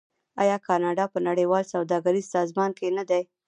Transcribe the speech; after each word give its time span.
آیا 0.41 0.57
کاناډا 0.67 1.05
په 1.13 1.19
نړیوال 1.27 1.63
سوداګریز 1.73 2.25
سازمان 2.35 2.71
کې 2.77 2.87
نه 2.97 3.03
دی؟ 3.09 3.21